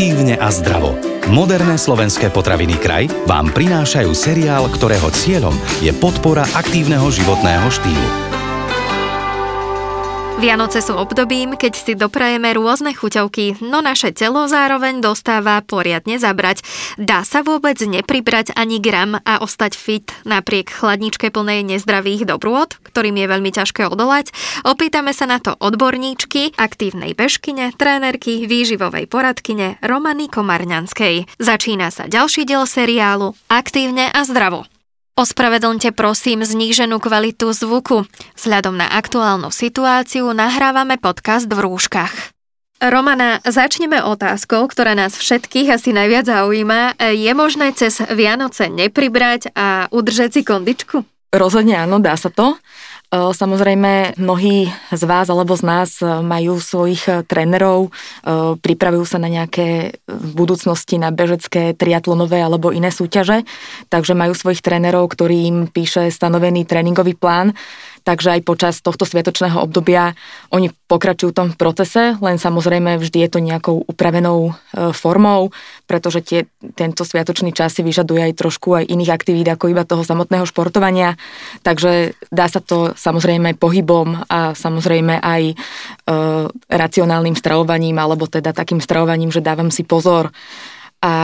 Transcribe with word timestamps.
Aktívne 0.00 0.32
a 0.40 0.48
zdravo. 0.48 0.96
Moderné 1.28 1.76
slovenské 1.76 2.32
potraviny 2.32 2.80
kraj 2.80 3.12
vám 3.28 3.52
prinášajú 3.52 4.16
seriál, 4.16 4.64
ktorého 4.72 5.12
cieľom 5.12 5.52
je 5.84 5.92
podpora 5.92 6.48
aktívneho 6.56 7.04
životného 7.12 7.68
štýlu. 7.68 8.29
Vianoce 10.40 10.80
sú 10.80 10.96
obdobím, 10.96 11.52
keď 11.52 11.72
si 11.76 11.92
doprajeme 11.92 12.56
rôzne 12.56 12.96
chuťovky, 12.96 13.60
no 13.60 13.84
naše 13.84 14.08
telo 14.16 14.48
zároveň 14.48 15.04
dostáva 15.04 15.60
poriadne 15.60 16.16
zabrať. 16.16 16.64
Dá 16.96 17.28
sa 17.28 17.44
vôbec 17.44 17.76
nepribrať 17.76 18.56
ani 18.56 18.80
gram 18.80 19.20
a 19.20 19.44
ostať 19.44 19.76
fit 19.76 20.08
napriek 20.24 20.72
chladničke 20.72 21.28
plnej 21.28 21.60
nezdravých 21.68 22.24
dobrôd, 22.24 22.72
ktorým 22.88 23.20
je 23.20 23.26
veľmi 23.28 23.52
ťažké 23.52 23.84
odolať? 23.84 24.32
Opýtame 24.64 25.12
sa 25.12 25.28
na 25.28 25.44
to 25.44 25.52
odborníčky, 25.60 26.56
aktívnej 26.56 27.12
bežkyne, 27.12 27.76
trénerky, 27.76 28.48
výživovej 28.48 29.12
poradkyne 29.12 29.76
Romany 29.84 30.32
Komarňanskej. 30.32 31.36
Začína 31.36 31.92
sa 31.92 32.08
ďalší 32.08 32.48
diel 32.48 32.64
seriálu 32.64 33.36
Aktívne 33.52 34.08
a 34.08 34.24
zdravo. 34.24 34.64
Ospravedlňte 35.20 35.92
prosím 35.92 36.48
zníženú 36.48 36.96
kvalitu 36.96 37.52
zvuku. 37.52 38.08
Vzhľadom 38.40 38.80
na 38.80 38.88
aktuálnu 38.88 39.52
situáciu 39.52 40.32
nahrávame 40.32 40.96
podcast 40.96 41.44
v 41.44 41.60
rúškach. 41.60 42.32
Romana, 42.80 43.44
začneme 43.44 44.00
otázkou, 44.00 44.64
ktorá 44.64 44.96
nás 44.96 45.20
všetkých 45.20 45.76
asi 45.76 45.92
najviac 45.92 46.24
zaujíma. 46.24 46.96
Je 47.12 47.28
možné 47.36 47.76
cez 47.76 48.00
Vianoce 48.08 48.72
nepribrať 48.72 49.52
a 49.52 49.92
udržať 49.92 50.40
si 50.40 50.40
kondičku? 50.40 51.04
Rozhodne 51.36 51.76
áno, 51.76 52.00
dá 52.00 52.16
sa 52.16 52.32
to. 52.32 52.56
Samozrejme, 53.10 54.22
mnohí 54.22 54.70
z 54.70 55.02
vás 55.02 55.26
alebo 55.26 55.58
z 55.58 55.66
nás 55.66 55.98
majú 56.02 56.62
svojich 56.62 57.26
trénerov, 57.26 57.90
pripravujú 58.62 59.02
sa 59.02 59.18
na 59.18 59.26
nejaké 59.26 59.98
v 60.06 60.30
budúcnosti 60.38 60.94
na 60.94 61.10
bežecké, 61.10 61.74
triatlonové 61.74 62.38
alebo 62.38 62.70
iné 62.70 62.94
súťaže, 62.94 63.42
takže 63.90 64.14
majú 64.14 64.30
svojich 64.38 64.62
trénerov, 64.62 65.10
ktorý 65.10 65.42
im 65.42 65.58
píše 65.66 66.06
stanovený 66.06 66.62
tréningový 66.70 67.18
plán 67.18 67.58
takže 68.04 68.38
aj 68.38 68.40
počas 68.46 68.74
tohto 68.84 69.08
sviatočného 69.08 69.60
obdobia 69.60 70.12
oni 70.50 70.72
pokračujú 70.90 71.30
v 71.30 71.38
tom 71.38 71.48
procese, 71.54 72.18
len 72.18 72.36
samozrejme 72.36 72.98
vždy 72.98 73.18
je 73.26 73.30
to 73.30 73.40
nejakou 73.40 73.86
upravenou 73.86 74.50
e, 74.50 74.92
formou, 74.92 75.54
pretože 75.86 76.20
tie, 76.20 76.40
tento 76.74 77.06
sviatočný 77.06 77.54
čas 77.54 77.78
si 77.78 77.86
vyžaduje 77.86 78.20
aj 78.30 78.38
trošku 78.38 78.74
aj 78.76 78.84
iných 78.90 79.14
aktivít 79.14 79.48
ako 79.48 79.70
iba 79.70 79.86
toho 79.86 80.02
samotného 80.02 80.44
športovania, 80.44 81.14
takže 81.64 82.18
dá 82.28 82.50
sa 82.50 82.58
to 82.60 82.92
samozrejme 82.98 83.56
pohybom 83.56 84.26
a 84.28 84.52
samozrejme 84.52 85.22
aj 85.22 85.42
e, 85.50 85.54
racionálnym 86.68 87.38
stravovaním 87.38 87.96
alebo 87.96 88.28
teda 88.28 88.52
takým 88.52 88.82
stravovaním, 88.82 89.32
že 89.32 89.40
dávam 89.40 89.72
si 89.72 89.86
pozor 89.86 90.34
a 91.00 91.14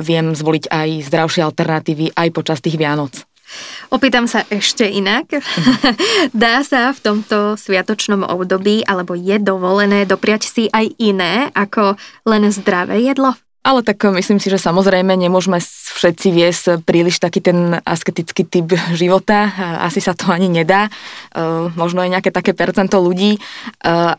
viem 0.00 0.32
zvoliť 0.32 0.72
aj 0.72 0.88
zdravšie 1.04 1.44
alternatívy 1.44 2.16
aj 2.16 2.28
počas 2.32 2.64
tých 2.64 2.80
Vianoc. 2.80 3.27
Opýtam 3.88 4.28
sa 4.28 4.44
ešte 4.52 4.84
inak. 4.84 5.40
Dá 6.36 6.60
sa 6.64 6.92
v 6.92 7.00
tomto 7.00 7.56
sviatočnom 7.56 8.24
období, 8.24 8.84
alebo 8.84 9.16
je 9.16 9.40
dovolené 9.40 10.04
dopriať 10.04 10.42
si 10.44 10.64
aj 10.68 10.92
iné 11.00 11.48
ako 11.56 11.96
len 12.28 12.48
zdravé 12.52 13.00
jedlo? 13.00 13.32
Ale 13.68 13.84
tak 13.84 14.00
myslím 14.00 14.40
si, 14.40 14.48
že 14.48 14.56
samozrejme 14.56 15.12
nemôžeme 15.12 15.60
všetci 15.60 16.28
viesť 16.32 16.64
príliš 16.88 17.20
taký 17.20 17.44
ten 17.44 17.76
asketický 17.84 18.48
typ 18.48 18.72
života. 18.96 19.52
Asi 19.84 20.00
sa 20.00 20.16
to 20.16 20.32
ani 20.32 20.48
nedá. 20.48 20.88
E, 20.88 20.90
možno 21.76 22.00
je 22.00 22.08
nejaké 22.08 22.32
také 22.32 22.56
percento 22.56 22.96
ľudí, 22.96 23.36
e, 23.36 23.40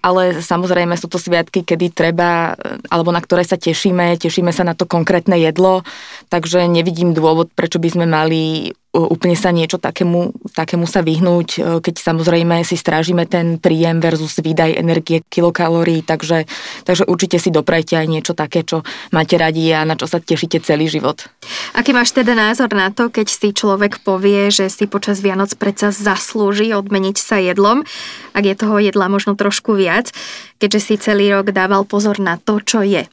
ale 0.05 0.43
samozrejme 0.45 0.93
sú 0.99 1.09
to 1.09 1.17
sviatky, 1.17 1.65
kedy 1.65 1.89
treba, 1.89 2.53
alebo 2.93 3.09
na 3.09 3.23
ktoré 3.23 3.41
sa 3.41 3.57
tešíme, 3.57 4.21
tešíme 4.21 4.53
sa 4.53 4.67
na 4.67 4.77
to 4.77 4.85
konkrétne 4.85 5.33
jedlo, 5.39 5.81
takže 6.29 6.69
nevidím 6.69 7.17
dôvod, 7.17 7.49
prečo 7.49 7.81
by 7.81 7.89
sme 7.89 8.05
mali 8.05 8.75
úplne 8.89 9.37
sa 9.37 9.53
niečo 9.53 9.77
takému, 9.77 10.49
takému 10.57 10.89
sa 10.89 11.05
vyhnúť, 11.05 11.49
e, 11.55 11.59
keď 11.77 11.95
samozrejme 12.01 12.65
si 12.65 12.73
strážime 12.73 13.29
ten 13.29 13.61
príjem 13.61 14.01
versus 14.01 14.41
výdaj 14.41 14.81
energie 14.81 15.21
kilokalórií, 15.29 16.01
takže, 16.01 16.49
takže 16.89 17.05
určite 17.05 17.37
si 17.37 17.53
doprajte 17.53 18.01
aj 18.01 18.07
niečo 18.09 18.33
také, 18.33 18.65
čo 18.65 18.81
máte 19.13 19.37
radi 19.37 19.69
a 19.69 19.85
na 19.85 19.93
čo 19.93 20.09
sa 20.09 20.17
tešíte 20.17 20.65
celý 20.65 20.89
život. 20.89 21.29
Aký 21.77 21.93
máš 21.93 22.17
teda 22.17 22.33
názor 22.33 22.73
na 22.73 22.89
to, 22.89 23.13
keď 23.13 23.29
si 23.29 23.53
človek 23.53 24.01
povie, 24.01 24.49
že 24.49 24.73
si 24.73 24.89
počas 24.89 25.21
Vianoc 25.21 25.53
predsa 25.61 25.93
zaslúži 25.93 26.73
odmeniť 26.73 27.17
sa 27.21 27.37
jedlom, 27.37 27.85
ak 28.33 28.43
je 28.43 28.55
toho 28.57 28.81
jedla 28.81 29.05
možno 29.05 29.37
trošku 29.37 29.77
viac, 29.77 30.09
keďže 30.57 30.79
si 30.81 30.95
celý 30.97 31.29
rok 31.29 31.53
dával 31.53 31.85
pozor 31.85 32.17
na 32.17 32.41
to, 32.41 32.57
čo 32.57 32.81
je? 32.81 33.05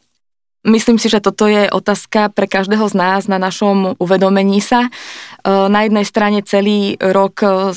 Myslím 0.66 0.98
si, 0.98 1.06
že 1.06 1.22
toto 1.22 1.46
je 1.46 1.70
otázka 1.70 2.34
pre 2.34 2.50
každého 2.50 2.90
z 2.90 2.94
nás 2.98 3.30
na 3.30 3.38
našom 3.38 3.94
uvedomení 4.02 4.58
sa. 4.58 4.90
E, 5.46 5.70
na 5.70 5.86
jednej 5.86 6.02
strane 6.02 6.42
celý 6.42 6.98
rok 6.98 7.38
e, 7.46 7.70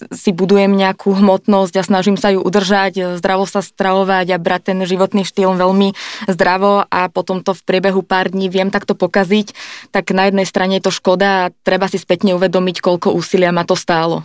si 0.00 0.32
budujem 0.32 0.72
nejakú 0.72 1.12
hmotnosť 1.12 1.74
a 1.76 1.84
snažím 1.84 2.16
sa 2.16 2.32
ju 2.32 2.40
udržať, 2.40 2.92
e, 2.96 3.02
zdravo 3.20 3.44
sa 3.44 3.60
stravovať 3.60 4.32
a 4.32 4.40
brať 4.40 4.72
ten 4.72 4.78
životný 4.88 5.28
štýl 5.28 5.52
veľmi 5.52 5.92
zdravo 6.32 6.88
a 6.88 7.12
potom 7.12 7.44
to 7.44 7.52
v 7.52 7.60
priebehu 7.68 8.00
pár 8.00 8.32
dní 8.32 8.48
viem 8.48 8.72
takto 8.72 8.96
pokaziť, 8.96 9.52
tak 9.92 10.16
na 10.16 10.32
jednej 10.32 10.48
strane 10.48 10.80
je 10.80 10.88
to 10.88 10.96
škoda 10.96 11.28
a 11.28 11.50
treba 11.60 11.92
si 11.92 12.00
spätne 12.00 12.32
uvedomiť, 12.40 12.80
koľko 12.80 13.12
úsilia 13.12 13.52
ma 13.52 13.68
to 13.68 13.76
stálo. 13.76 14.24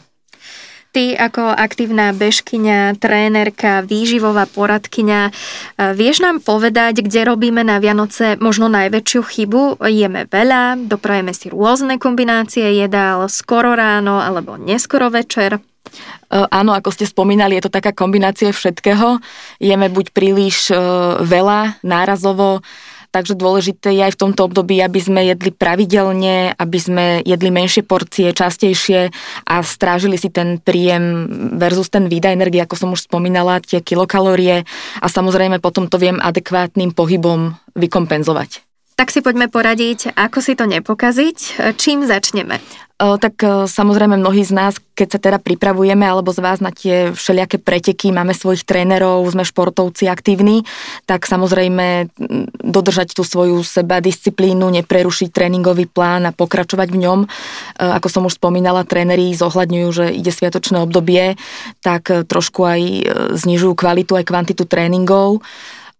Ty 0.96 1.12
ako 1.20 1.52
aktívna 1.52 2.16
bežkyňa, 2.16 2.96
trénerka, 3.04 3.84
výživová 3.84 4.48
poradkyňa, 4.48 5.28
e, 5.28 5.32
vieš 5.92 6.24
nám 6.24 6.40
povedať, 6.40 7.04
kde 7.04 7.28
robíme 7.28 7.68
na 7.68 7.84
Vianoce 7.84 8.40
možno 8.40 8.72
najväčšiu 8.72 9.20
chybu? 9.20 9.84
Jeme 9.92 10.24
veľa, 10.24 10.88
doprajeme 10.88 11.36
si 11.36 11.52
rôzne 11.52 12.00
kombinácie 12.00 12.80
jedál, 12.80 13.28
skoro 13.28 13.76
ráno 13.76 14.24
alebo 14.24 14.56
neskoro 14.56 15.12
večer? 15.12 15.60
E, 15.60 15.60
áno, 16.48 16.72
ako 16.72 16.96
ste 16.96 17.04
spomínali, 17.04 17.60
je 17.60 17.68
to 17.68 17.76
taká 17.76 17.92
kombinácia 17.92 18.56
všetkého. 18.56 19.20
Jeme 19.60 19.92
buď 19.92 20.16
príliš 20.16 20.72
e, 20.72 20.80
veľa, 21.28 21.84
nárazovo, 21.84 22.64
Takže 23.16 23.40
dôležité 23.40 23.96
je 23.96 24.04
aj 24.04 24.20
v 24.20 24.22
tomto 24.28 24.52
období, 24.52 24.76
aby 24.84 25.00
sme 25.00 25.24
jedli 25.24 25.56
pravidelne, 25.56 26.52
aby 26.52 26.76
sme 26.76 27.06
jedli 27.24 27.48
menšie 27.48 27.88
porcie, 27.88 28.36
častejšie 28.36 29.08
a 29.48 29.56
strážili 29.64 30.20
si 30.20 30.28
ten 30.28 30.60
príjem 30.60 31.32
versus 31.56 31.88
ten 31.88 32.12
výdaj 32.12 32.36
energie, 32.36 32.60
ako 32.60 32.76
som 32.76 32.92
už 32.92 33.08
spomínala, 33.08 33.64
tie 33.64 33.80
kilokalórie 33.80 34.68
a 35.00 35.08
samozrejme 35.08 35.64
potom 35.64 35.88
to 35.88 35.96
viem 35.96 36.20
adekvátnym 36.20 36.92
pohybom 36.92 37.56
vykompenzovať. 37.80 38.65
Tak 38.96 39.12
si 39.12 39.20
poďme 39.20 39.52
poradiť, 39.52 40.16
ako 40.16 40.40
si 40.40 40.56
to 40.56 40.64
nepokaziť. 40.72 41.60
Čím 41.76 42.08
začneme? 42.08 42.64
Tak 42.96 43.68
samozrejme 43.68 44.16
mnohí 44.16 44.48
z 44.48 44.56
nás, 44.56 44.80
keď 44.96 45.08
sa 45.12 45.20
teda 45.20 45.36
pripravujeme, 45.44 46.08
alebo 46.08 46.32
z 46.32 46.40
vás 46.40 46.64
na 46.64 46.72
tie 46.72 47.12
všelijaké 47.12 47.60
preteky, 47.60 48.16
máme 48.16 48.32
svojich 48.32 48.64
trénerov, 48.64 49.28
sme 49.28 49.44
športovci 49.44 50.08
aktívni, 50.08 50.64
tak 51.04 51.28
samozrejme 51.28 52.08
dodržať 52.64 53.12
tú 53.12 53.28
svoju 53.28 53.60
seba 53.68 54.00
disciplínu, 54.00 54.72
neprerušiť 54.80 55.28
tréningový 55.28 55.92
plán 55.92 56.24
a 56.24 56.32
pokračovať 56.32 56.88
v 56.96 57.02
ňom. 57.04 57.20
Ako 57.76 58.08
som 58.08 58.24
už 58.32 58.40
spomínala, 58.40 58.88
tréneri 58.88 59.36
zohľadňujú, 59.36 59.90
že 59.92 60.16
ide 60.16 60.32
sviatočné 60.32 60.80
obdobie, 60.80 61.36
tak 61.84 62.08
trošku 62.08 62.64
aj 62.64 62.82
znižujú 63.36 63.76
kvalitu 63.76 64.16
aj 64.16 64.24
kvantitu 64.24 64.64
tréningov 64.64 65.44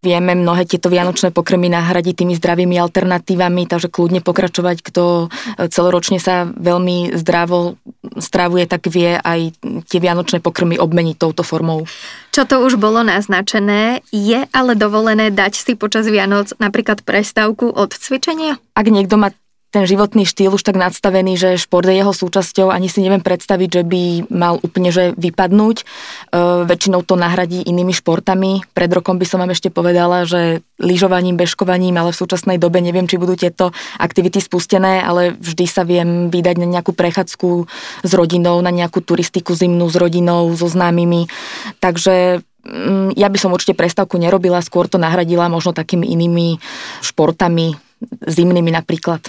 vieme 0.06 0.38
mnohé 0.38 0.70
tieto 0.70 0.94
vianočné 0.94 1.34
pokrmy 1.34 1.74
nahradiť 1.74 2.22
tými 2.22 2.38
zdravými 2.38 2.78
alternatívami, 2.78 3.66
takže 3.66 3.90
kľudne 3.90 4.22
pokračovať, 4.22 4.86
kto 4.86 5.04
e, 5.26 5.66
celoročne 5.74 6.22
sa 6.22 6.46
veľmi 6.46 7.18
zdravo 7.18 7.82
stravuje, 8.22 8.70
tak 8.70 8.86
vie 8.94 9.18
aj 9.18 9.58
tie 9.90 9.98
vianočné 9.98 10.46
pokrmy 10.46 10.78
obmeniť 10.78 11.16
touto 11.18 11.42
formou. 11.42 11.90
Čo 12.30 12.46
to 12.46 12.62
už 12.62 12.78
bolo 12.78 13.02
naznačené, 13.02 14.06
je 14.14 14.46
ale 14.54 14.78
dovolené 14.78 15.34
dať 15.34 15.58
si 15.58 15.74
počas 15.74 16.06
Vianoc 16.06 16.54
napríklad 16.62 17.02
prestávku 17.02 17.72
od 17.72 17.96
cvičenia? 17.96 18.60
Ak 18.76 18.92
niekto 18.92 19.16
má 19.16 19.32
ten 19.76 19.84
životný 19.84 20.24
štýl 20.24 20.56
už 20.56 20.64
tak 20.64 20.80
nadstavený, 20.80 21.36
že 21.36 21.60
šport 21.60 21.84
je 21.84 22.00
jeho 22.00 22.16
súčasťou, 22.16 22.72
ani 22.72 22.88
si 22.88 23.04
neviem 23.04 23.20
predstaviť, 23.20 23.70
že 23.76 23.84
by 23.84 24.32
mal 24.32 24.56
úplne 24.64 24.88
že 24.88 25.12
vypadnúť. 25.20 25.84
E, 25.84 25.86
väčšinou 26.64 27.04
to 27.04 27.20
nahradí 27.20 27.60
inými 27.60 27.92
športami. 27.92 28.64
Pred 28.72 28.92
rokom 28.96 29.20
by 29.20 29.28
som 29.28 29.44
vám 29.44 29.52
ešte 29.52 29.68
povedala, 29.68 30.24
že 30.24 30.64
lyžovaním, 30.80 31.36
bežkovaním, 31.36 32.00
ale 32.00 32.16
v 32.16 32.22
súčasnej 32.24 32.56
dobe 32.56 32.80
neviem, 32.80 33.04
či 33.04 33.20
budú 33.20 33.36
tieto 33.36 33.76
aktivity 34.00 34.40
spustené, 34.40 35.04
ale 35.04 35.36
vždy 35.36 35.66
sa 35.68 35.84
viem 35.84 36.32
vydať 36.32 36.56
na 36.56 36.80
nejakú 36.80 36.96
prechádzku 36.96 37.68
s 38.08 38.12
rodinou, 38.16 38.64
na 38.64 38.72
nejakú 38.72 39.04
turistiku 39.04 39.60
zimnú 39.60 39.92
s 39.92 40.00
rodinou, 40.00 40.56
so 40.56 40.72
známymi. 40.72 41.28
Takže 41.84 42.40
mm, 42.64 43.20
ja 43.20 43.28
by 43.28 43.38
som 43.44 43.52
určite 43.52 43.76
prestávku 43.76 44.16
nerobila, 44.16 44.64
skôr 44.64 44.88
to 44.88 44.96
nahradila 44.96 45.52
možno 45.52 45.76
takými 45.76 46.08
inými 46.16 46.64
športami, 47.04 47.76
zimnými 48.24 48.72
napríklad. 48.72 49.20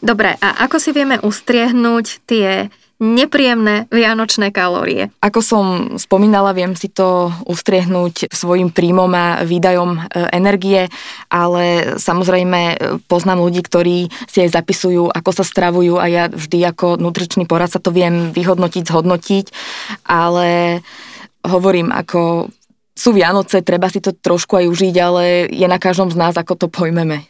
Dobre, 0.00 0.36
a 0.38 0.66
ako 0.66 0.76
si 0.80 0.90
vieme 0.92 1.20
ustriehnúť 1.20 2.22
tie 2.28 2.68
nepríjemné 2.96 3.92
vianočné 3.92 4.48
kalórie. 4.48 5.12
Ako 5.20 5.44
som 5.44 5.64
spomínala, 6.00 6.56
viem 6.56 6.72
si 6.72 6.88
to 6.88 7.28
ustriehnúť 7.44 8.32
svojim 8.32 8.72
príjmom 8.72 9.12
a 9.12 9.44
výdajom 9.44 9.90
e, 9.92 10.00
energie, 10.32 10.88
ale 11.28 11.96
samozrejme 12.00 12.60
e, 12.72 12.76
poznám 13.04 13.44
ľudí, 13.44 13.60
ktorí 13.60 14.08
si 14.24 14.48
aj 14.48 14.56
zapisujú, 14.56 15.12
ako 15.12 15.30
sa 15.36 15.44
stravujú 15.44 16.00
a 16.00 16.08
ja 16.08 16.24
vždy 16.32 16.72
ako 16.72 16.96
nutričný 16.96 17.44
poradca 17.44 17.76
to 17.76 17.92
viem 17.92 18.32
vyhodnotiť, 18.32 18.88
zhodnotiť, 18.88 19.46
ale 20.08 20.80
hovorím, 21.44 21.92
ako 21.92 22.48
sú 22.96 23.12
Vianoce, 23.12 23.60
treba 23.60 23.92
si 23.92 24.00
to 24.00 24.16
trošku 24.16 24.56
aj 24.56 24.72
užiť, 24.72 24.94
ale 25.04 25.52
je 25.52 25.68
na 25.68 25.76
každom 25.76 26.08
z 26.08 26.16
nás, 26.16 26.32
ako 26.32 26.56
to 26.56 26.72
pojmeme. 26.72 27.28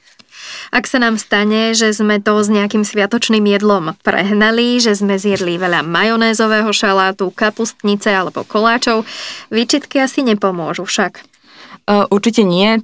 Ak 0.70 0.86
sa 0.86 1.02
nám 1.02 1.16
stane, 1.16 1.74
že 1.74 1.90
sme 1.94 2.22
to 2.22 2.38
s 2.40 2.48
nejakým 2.50 2.82
sviatočným 2.82 3.44
jedlom 3.46 3.94
prehnali, 4.00 4.78
že 4.78 4.94
sme 4.96 5.18
zjedli 5.18 5.58
veľa 5.58 5.82
majonézového 5.86 6.70
šalátu, 6.70 7.30
kapustnice 7.34 8.12
alebo 8.12 8.46
koláčov, 8.46 9.06
výčitky 9.50 9.98
asi 10.02 10.22
nepomôžu 10.26 10.86
však. 10.86 11.22
Určite 11.86 12.42
nie. 12.42 12.82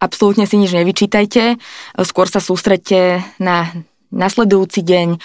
Absolútne 0.00 0.48
si 0.48 0.56
nič 0.56 0.72
nevyčítajte. 0.72 1.60
Skôr 2.08 2.26
sa 2.26 2.40
sústredte 2.40 3.20
na 3.36 3.68
nasledujúci 4.10 4.82
deň 4.82 5.08
e, 5.14 5.18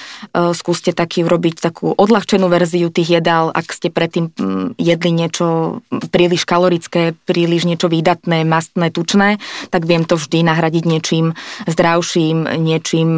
skúste 0.54 0.94
taký 0.94 1.26
urobiť 1.26 1.62
takú 1.62 1.94
odľahčenú 1.94 2.46
verziu 2.50 2.90
tých 2.90 3.22
jedál, 3.22 3.50
ak 3.54 3.74
ste 3.74 3.90
predtým 3.90 4.32
mm, 4.34 4.80
jedli 4.80 5.12
niečo 5.12 5.80
príliš 6.10 6.46
kalorické, 6.46 7.18
príliš 7.26 7.66
niečo 7.66 7.90
výdatné, 7.90 8.46
mastné, 8.46 8.94
tučné, 8.94 9.42
tak 9.70 9.86
viem 9.90 10.06
to 10.06 10.18
vždy 10.18 10.46
nahradiť 10.46 10.84
niečím 10.86 11.38
zdravším, 11.66 12.62
niečím 12.62 13.10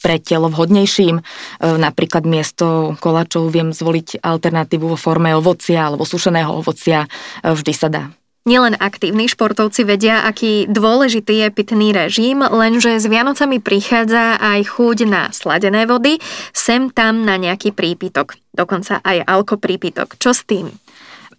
pre 0.00 0.16
telo 0.20 0.48
vhodnejším. 0.48 1.20
E, 1.20 1.22
napríklad 1.64 2.24
miesto 2.24 2.96
koláčov 2.98 3.52
viem 3.52 3.72
zvoliť 3.72 4.24
alternatívu 4.24 4.96
vo 4.96 4.98
forme 4.98 5.32
ovocia 5.36 5.88
alebo 5.88 6.08
sušeného 6.08 6.64
ovocia. 6.64 7.06
E, 7.44 7.52
vždy 7.52 7.72
sa 7.76 7.88
dá. 7.88 8.19
Nielen 8.48 8.72
aktívni 8.80 9.28
športovci 9.28 9.84
vedia, 9.84 10.24
aký 10.24 10.64
dôležitý 10.64 11.44
je 11.44 11.48
pitný 11.52 11.92
režim, 11.92 12.40
lenže 12.40 12.96
s 12.96 13.04
Vianocami 13.04 13.60
prichádza 13.60 14.40
aj 14.40 14.64
chuť 14.64 14.98
na 15.04 15.28
sladené 15.28 15.84
vody, 15.84 16.16
sem 16.56 16.88
tam 16.88 17.28
na 17.28 17.36
nejaký 17.36 17.76
prípitok, 17.76 18.40
dokonca 18.56 19.04
aj 19.04 19.28
alkoprípitok. 19.28 20.16
Čo 20.16 20.32
s 20.32 20.48
tým? 20.48 20.72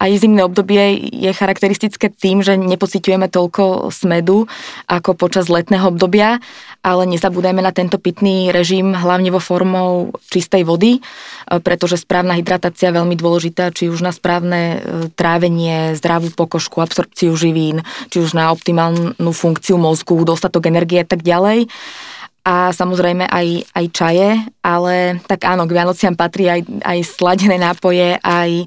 Aj 0.02 0.10
zimné 0.18 0.42
obdobie 0.42 0.98
je 1.14 1.30
charakteristické 1.30 2.10
tým, 2.10 2.42
že 2.42 2.58
nepociťujeme 2.58 3.30
toľko 3.30 3.94
smedu 3.94 4.50
ako 4.90 5.14
počas 5.14 5.46
letného 5.46 5.94
obdobia, 5.94 6.42
ale 6.82 7.06
nezabúdajme 7.06 7.62
na 7.62 7.70
tento 7.70 8.02
pitný 8.02 8.50
režim 8.50 8.98
hlavne 8.98 9.30
vo 9.30 9.38
formou 9.38 10.10
čistej 10.34 10.66
vody, 10.66 10.98
e, 10.98 11.02
pretože 11.62 12.02
správna 12.02 12.34
hydratácia 12.34 12.90
je 12.90 12.98
veľmi 12.98 13.14
dôležitá, 13.14 13.70
či 13.70 13.94
už 13.94 14.02
na 14.02 14.10
správne 14.10 14.62
e, 14.62 14.78
trávenie, 15.14 15.94
zdravú 15.94 16.34
pokožku, 16.34 16.82
absorpciu 16.82 17.38
živín, 17.38 17.86
či 18.10 18.26
už 18.26 18.34
na 18.34 18.50
optimálnu 18.50 19.30
funkciu 19.30 19.78
mozgu, 19.78 20.18
dostatok 20.26 20.66
energie 20.66 21.06
a 21.06 21.06
tak 21.06 21.22
ďalej 21.22 21.70
a 22.42 22.74
samozrejme 22.74 23.30
aj, 23.30 23.70
aj 23.70 23.86
čaje, 23.94 24.30
ale 24.66 25.22
tak 25.30 25.46
áno, 25.46 25.70
k 25.70 25.78
Vianociam 25.78 26.18
patrí 26.18 26.50
aj, 26.50 26.66
aj 26.82 27.00
sladené 27.06 27.62
nápoje, 27.62 28.18
aj 28.18 28.52
e, 28.62 28.66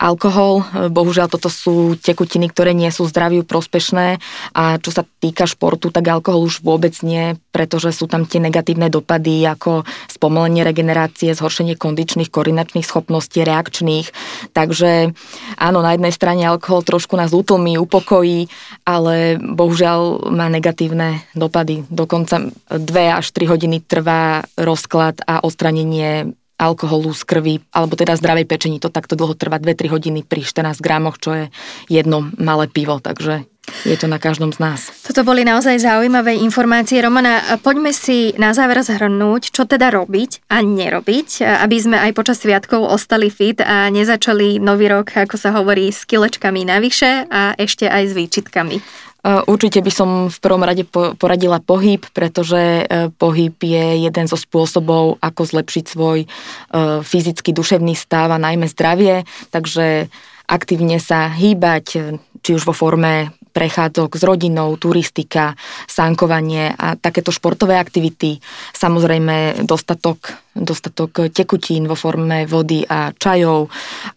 alkohol. 0.00 0.64
Bohužiaľ, 0.88 1.28
toto 1.28 1.52
sú 1.52 2.00
tekutiny, 2.00 2.48
ktoré 2.48 2.72
nie 2.72 2.88
sú 2.88 3.04
zdraviu 3.04 3.44
prospešné 3.44 4.16
a 4.56 4.80
čo 4.80 4.88
sa 4.88 5.04
týka 5.04 5.44
športu, 5.44 5.92
tak 5.92 6.08
alkohol 6.08 6.48
už 6.48 6.64
vôbec 6.64 6.96
nie, 7.04 7.36
pretože 7.52 7.92
sú 7.92 8.08
tam 8.08 8.24
tie 8.24 8.40
negatívne 8.40 8.88
dopady 8.88 9.44
ako 9.44 9.84
spomalenie 10.08 10.64
regenerácie, 10.64 11.36
zhoršenie 11.36 11.76
kondičných, 11.76 12.32
koordinačných 12.32 12.88
schopností, 12.88 13.44
reakčných. 13.44 14.08
Takže 14.56 15.12
áno, 15.60 15.84
na 15.84 15.92
jednej 15.92 16.16
strane 16.16 16.48
alkohol 16.48 16.88
trošku 16.88 17.20
nás 17.20 17.36
utlmí, 17.36 17.76
upokojí, 17.76 18.48
ale 18.88 19.36
bohužiaľ 19.36 20.32
má 20.32 20.48
negatívne 20.48 21.20
dopady. 21.36 21.84
Dokonca 21.92 22.48
2 22.78 23.18
až 23.18 23.26
3 23.32 23.52
hodiny 23.52 23.84
trvá 23.84 24.46
rozklad 24.56 25.20
a 25.26 25.44
odstranenie 25.44 26.32
alkoholu 26.62 27.10
z 27.10 27.22
krvi, 27.26 27.54
alebo 27.74 27.98
teda 27.98 28.14
zdravej 28.14 28.46
pečení. 28.46 28.78
To 28.78 28.92
takto 28.92 29.18
dlho 29.18 29.34
trvá 29.34 29.58
2-3 29.58 29.90
hodiny 29.90 30.20
pri 30.22 30.46
14 30.46 30.78
gramoch, 30.78 31.18
čo 31.18 31.34
je 31.34 31.44
jedno 31.90 32.30
malé 32.38 32.70
pivo, 32.70 33.02
takže 33.02 33.50
je 33.86 33.94
to 33.98 34.10
na 34.10 34.18
každom 34.18 34.50
z 34.50 34.58
nás. 34.58 34.90
Toto 35.06 35.22
boli 35.22 35.46
naozaj 35.46 35.82
zaujímavé 35.82 36.38
informácie. 36.38 36.98
Romana, 37.02 37.58
poďme 37.62 37.94
si 37.94 38.34
na 38.38 38.54
záver 38.54 38.82
zhrnúť, 38.82 39.54
čo 39.54 39.66
teda 39.66 39.90
robiť 39.90 40.50
a 40.50 40.62
nerobiť, 40.62 41.28
aby 41.66 41.76
sme 41.78 41.96
aj 41.98 42.12
počas 42.14 42.42
sviatkov 42.42 42.86
ostali 42.86 43.30
fit 43.30 43.62
a 43.62 43.90
nezačali 43.90 44.58
nový 44.58 44.90
rok, 44.90 45.14
ako 45.14 45.38
sa 45.38 45.54
hovorí, 45.54 45.90
s 45.90 46.06
kilečkami 46.06 46.66
navyše 46.66 47.26
a 47.30 47.54
ešte 47.54 47.86
aj 47.86 48.02
s 48.10 48.12
výčitkami. 48.14 48.76
Určite 49.22 49.78
by 49.86 49.92
som 49.94 50.08
v 50.26 50.38
prvom 50.42 50.66
rade 50.66 50.82
poradila 50.90 51.62
pohyb, 51.62 52.02
pretože 52.10 52.58
e, 52.58 53.06
pohyb 53.14 53.54
je 53.54 54.02
jeden 54.02 54.26
zo 54.26 54.34
spôsobov, 54.34 55.22
ako 55.22 55.46
zlepšiť 55.46 55.84
svoj 55.86 56.26
e, 56.26 56.28
fyzický, 57.06 57.54
duševný 57.54 57.94
stav 57.94 58.34
a 58.34 58.42
najmä 58.42 58.66
zdravie. 58.66 59.22
Takže 59.54 60.10
aktívne 60.50 60.98
sa 60.98 61.30
hýbať, 61.30 62.18
či 62.42 62.50
už 62.50 62.66
vo 62.66 62.74
forme 62.74 63.30
prechádzok 63.52 64.16
s 64.16 64.22
rodinou, 64.24 64.74
turistika, 64.80 65.54
sankovanie 65.86 66.72
a 66.72 66.96
takéto 66.96 67.30
športové 67.30 67.76
aktivity. 67.76 68.40
Samozrejme 68.72 69.62
dostatok, 69.68 70.32
dostatok 70.56 71.30
tekutín 71.30 71.86
vo 71.86 71.94
forme 71.94 72.48
vody 72.48 72.82
a 72.88 73.12
čajov, 73.12 73.68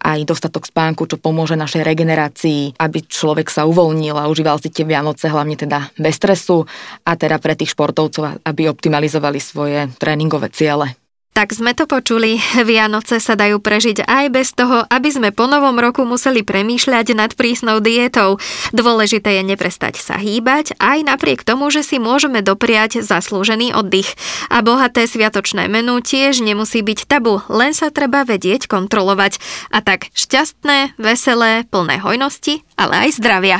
aj 0.02 0.26
dostatok 0.26 0.66
spánku, 0.66 1.06
čo 1.06 1.20
pomôže 1.20 1.60
našej 1.60 1.84
regenerácii, 1.84 2.80
aby 2.80 3.00
človek 3.06 3.52
sa 3.52 3.68
uvoľnil 3.68 4.16
a 4.16 4.32
užíval 4.32 4.58
si 4.58 4.72
tie 4.72 4.88
Vianoce 4.88 5.28
hlavne 5.28 5.60
teda 5.60 5.92
bez 6.00 6.16
stresu 6.16 6.64
a 7.04 7.20
teda 7.20 7.38
pre 7.38 7.54
tých 7.54 7.76
športovcov, 7.76 8.42
aby 8.48 8.72
optimalizovali 8.72 9.40
svoje 9.44 9.92
tréningové 10.00 10.50
ciele. 10.50 11.05
Tak 11.36 11.52
sme 11.52 11.76
to 11.76 11.84
počuli, 11.84 12.40
Vianoce 12.64 13.20
sa 13.20 13.36
dajú 13.36 13.60
prežiť 13.60 14.08
aj 14.08 14.26
bez 14.32 14.56
toho, 14.56 14.88
aby 14.88 15.12
sme 15.12 15.30
po 15.36 15.52
novom 15.52 15.76
roku 15.84 16.08
museli 16.08 16.48
premýšľať 16.48 17.12
nad 17.12 17.36
prísnou 17.36 17.84
dietou. 17.84 18.40
Dôležité 18.72 19.44
je 19.44 19.44
neprestať 19.44 20.00
sa 20.00 20.16
hýbať, 20.16 20.80
aj 20.80 21.04
napriek 21.04 21.44
tomu, 21.44 21.68
že 21.68 21.84
si 21.84 22.00
môžeme 22.00 22.40
dopriať 22.40 23.04
zaslúžený 23.04 23.76
oddych. 23.76 24.16
A 24.48 24.64
bohaté 24.64 25.12
sviatočné 25.12 25.68
menu 25.68 26.00
tiež 26.00 26.40
nemusí 26.40 26.80
byť 26.80 27.04
tabu, 27.04 27.44
len 27.52 27.76
sa 27.76 27.92
treba 27.92 28.24
vedieť 28.24 28.72
kontrolovať. 28.72 29.44
A 29.76 29.84
tak 29.84 30.08
šťastné, 30.16 30.96
veselé, 30.96 31.68
plné 31.68 32.00
hojnosti, 32.00 32.64
ale 32.80 33.12
aj 33.12 33.20
zdravia. 33.20 33.60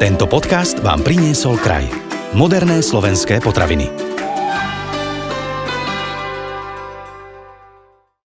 Tento 0.00 0.24
podcast 0.24 0.80
vám 0.80 1.04
priniesol 1.04 1.60
kraj. 1.60 1.84
Moderné 2.32 2.80
slovenské 2.80 3.44
potraviny. 3.44 4.05